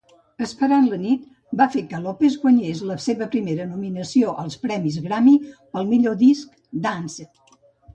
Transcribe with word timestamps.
"Esperant 0.43 0.87
la 0.93 0.97
nit" 1.01 1.27
va 1.59 1.67
fer 1.75 1.83
que 1.91 1.99
Lopez 2.07 2.39
guanyes 2.47 2.83
la 2.93 2.97
seva 3.05 3.29
primera 3.37 3.69
nominació 3.77 4.35
als 4.47 4.59
Premis 4.67 5.01
Grammy, 5.09 5.39
pel 5.75 5.91
millor 5.97 6.23
disc 6.29 6.63
Dance. 6.91 7.35